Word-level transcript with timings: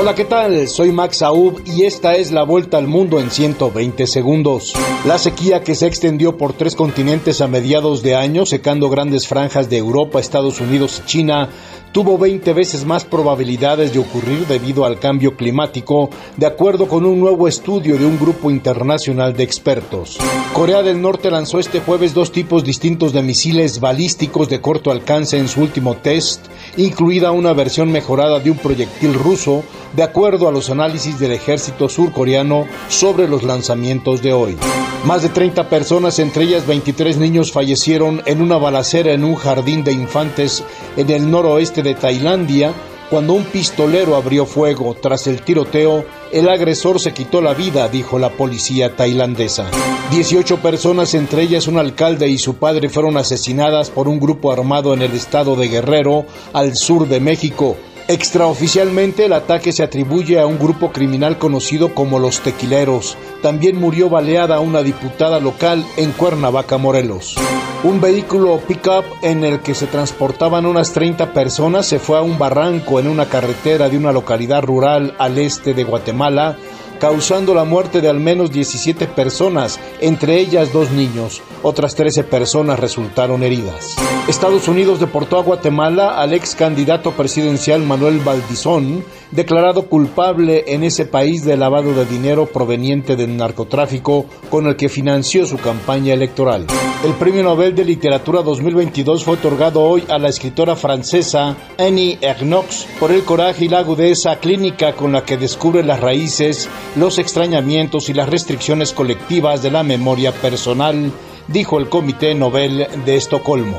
Hola, 0.00 0.14
¿qué 0.14 0.24
tal? 0.24 0.66
Soy 0.66 0.92
Max 0.92 1.20
Aub 1.20 1.60
y 1.66 1.82
esta 1.84 2.16
es 2.16 2.32
la 2.32 2.42
vuelta 2.42 2.78
al 2.78 2.86
mundo 2.86 3.20
en 3.20 3.30
120 3.30 4.06
segundos. 4.06 4.72
La 5.04 5.18
sequía 5.18 5.62
que 5.62 5.74
se 5.74 5.86
extendió 5.86 6.38
por 6.38 6.54
tres 6.54 6.74
continentes 6.74 7.42
a 7.42 7.48
mediados 7.48 8.02
de 8.02 8.14
año, 8.16 8.46
secando 8.46 8.88
grandes 8.88 9.28
franjas 9.28 9.68
de 9.68 9.76
Europa, 9.76 10.18
Estados 10.18 10.58
Unidos 10.62 11.02
y 11.04 11.06
China, 11.06 11.50
tuvo 11.92 12.18
20 12.18 12.52
veces 12.52 12.86
más 12.86 13.04
probabilidades 13.04 13.92
de 13.92 13.98
ocurrir 13.98 14.46
debido 14.46 14.84
al 14.84 14.98
cambio 14.98 15.36
climático, 15.36 16.10
de 16.36 16.46
acuerdo 16.46 16.86
con 16.86 17.04
un 17.04 17.18
nuevo 17.18 17.48
estudio 17.48 17.98
de 17.98 18.06
un 18.06 18.18
grupo 18.18 18.50
internacional 18.50 19.36
de 19.36 19.42
expertos. 19.42 20.18
Corea 20.52 20.82
del 20.82 21.00
Norte 21.00 21.30
lanzó 21.30 21.58
este 21.58 21.80
jueves 21.80 22.14
dos 22.14 22.32
tipos 22.32 22.64
distintos 22.64 23.12
de 23.12 23.22
misiles 23.22 23.80
balísticos 23.80 24.48
de 24.48 24.60
corto 24.60 24.90
alcance 24.90 25.38
en 25.38 25.48
su 25.48 25.60
último 25.60 25.96
test, 25.96 26.46
incluida 26.76 27.32
una 27.32 27.52
versión 27.52 27.90
mejorada 27.90 28.40
de 28.40 28.50
un 28.50 28.58
proyectil 28.58 29.14
ruso, 29.14 29.64
de 29.92 30.02
acuerdo 30.02 30.48
a 30.48 30.52
los 30.52 30.70
análisis 30.70 31.18
del 31.18 31.32
ejército 31.32 31.88
surcoreano 31.88 32.66
sobre 32.88 33.28
los 33.28 33.42
lanzamientos 33.42 34.22
de 34.22 34.32
hoy. 34.32 34.56
Más 35.04 35.22
de 35.22 35.30
30 35.30 35.68
personas, 35.68 36.18
entre 36.18 36.44
ellas 36.44 36.66
23 36.66 37.16
niños, 37.16 37.52
fallecieron 37.52 38.22
en 38.26 38.42
una 38.42 38.58
balacera 38.58 39.12
en 39.12 39.24
un 39.24 39.34
jardín 39.34 39.82
de 39.82 39.92
infantes 39.92 40.62
en 40.96 41.10
el 41.10 41.30
noroeste 41.30 41.82
de 41.82 41.94
Tailandia 41.94 42.74
cuando 43.10 43.32
un 43.32 43.44
pistolero 43.44 44.14
abrió 44.14 44.46
fuego. 44.46 44.94
Tras 44.94 45.26
el 45.26 45.42
tiroteo, 45.42 46.04
el 46.32 46.48
agresor 46.48 47.00
se 47.00 47.12
quitó 47.12 47.40
la 47.40 47.54
vida, 47.54 47.88
dijo 47.88 48.18
la 48.18 48.30
policía 48.30 48.94
tailandesa. 48.94 49.66
18 50.12 50.58
personas, 50.58 51.14
entre 51.14 51.42
ellas 51.42 51.66
un 51.66 51.78
alcalde 51.78 52.28
y 52.28 52.38
su 52.38 52.54
padre, 52.56 52.88
fueron 52.88 53.16
asesinadas 53.16 53.90
por 53.90 54.06
un 54.06 54.20
grupo 54.20 54.52
armado 54.52 54.94
en 54.94 55.02
el 55.02 55.12
estado 55.12 55.56
de 55.56 55.68
Guerrero, 55.68 56.24
al 56.52 56.76
sur 56.76 57.08
de 57.08 57.18
México. 57.18 57.76
Extraoficialmente 58.10 59.26
el 59.26 59.32
ataque 59.32 59.70
se 59.70 59.84
atribuye 59.84 60.40
a 60.40 60.46
un 60.46 60.58
grupo 60.58 60.90
criminal 60.90 61.38
conocido 61.38 61.94
como 61.94 62.18
los 62.18 62.40
tequileros. 62.40 63.16
También 63.40 63.78
murió 63.78 64.10
baleada 64.10 64.58
una 64.58 64.82
diputada 64.82 65.38
local 65.38 65.86
en 65.96 66.10
Cuernavaca, 66.10 66.76
Morelos. 66.76 67.36
Un 67.84 68.00
vehículo 68.00 68.58
pick-up 68.66 69.04
en 69.22 69.44
el 69.44 69.60
que 69.60 69.76
se 69.76 69.86
transportaban 69.86 70.66
unas 70.66 70.92
30 70.92 71.32
personas 71.32 71.86
se 71.86 72.00
fue 72.00 72.18
a 72.18 72.22
un 72.22 72.36
barranco 72.36 72.98
en 72.98 73.06
una 73.06 73.26
carretera 73.26 73.88
de 73.88 73.96
una 73.96 74.10
localidad 74.10 74.64
rural 74.64 75.14
al 75.20 75.38
este 75.38 75.72
de 75.72 75.84
Guatemala 75.84 76.56
causando 77.00 77.54
la 77.54 77.64
muerte 77.64 78.00
de 78.00 78.08
al 78.08 78.20
menos 78.20 78.52
17 78.52 79.08
personas, 79.08 79.80
entre 80.00 80.38
ellas 80.38 80.72
dos 80.72 80.90
niños. 80.92 81.42
Otras 81.62 81.94
13 81.94 82.24
personas 82.24 82.78
resultaron 82.78 83.42
heridas. 83.42 83.96
Estados 84.28 84.68
Unidos 84.68 85.00
deportó 85.00 85.38
a 85.38 85.42
Guatemala 85.42 86.20
al 86.20 86.34
ex 86.34 86.54
candidato 86.54 87.12
presidencial 87.12 87.82
Manuel 87.82 88.20
Valdizón, 88.20 89.02
declarado 89.30 89.86
culpable 89.86 90.64
en 90.68 90.84
ese 90.84 91.06
país 91.06 91.44
de 91.44 91.56
lavado 91.56 91.94
de 91.94 92.04
dinero 92.04 92.46
proveniente 92.46 93.16
del 93.16 93.36
narcotráfico 93.36 94.26
con 94.50 94.66
el 94.66 94.76
que 94.76 94.88
financió 94.88 95.46
su 95.46 95.56
campaña 95.56 96.14
electoral. 96.14 96.66
El 97.04 97.12
Premio 97.14 97.42
Nobel 97.42 97.74
de 97.74 97.84
Literatura 97.84 98.42
2022 98.42 99.24
fue 99.24 99.34
otorgado 99.34 99.82
hoy 99.82 100.04
a 100.08 100.18
la 100.18 100.28
escritora 100.28 100.76
francesa 100.76 101.56
Annie 101.78 102.18
Ernaux 102.20 102.86
por 102.98 103.10
el 103.10 103.24
coraje 103.24 103.64
y 103.64 103.68
la 103.68 103.78
agudeza 103.78 104.36
clínica 104.38 104.92
con 104.92 105.12
la 105.12 105.24
que 105.24 105.38
descubre 105.38 105.82
las 105.82 106.00
raíces, 106.00 106.68
los 106.96 107.18
extrañamientos 107.18 108.08
y 108.08 108.14
las 108.14 108.28
restricciones 108.28 108.92
colectivas 108.92 109.62
de 109.62 109.70
la 109.70 109.82
memoria 109.82 110.32
personal, 110.32 111.12
dijo 111.48 111.78
el 111.78 111.88
Comité 111.88 112.34
Nobel 112.34 112.86
de 113.04 113.16
Estocolmo. 113.16 113.78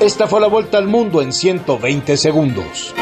Esta 0.00 0.26
fue 0.26 0.40
la 0.40 0.46
vuelta 0.46 0.78
al 0.78 0.86
mundo 0.86 1.22
en 1.22 1.32
120 1.32 2.16
segundos. 2.16 2.94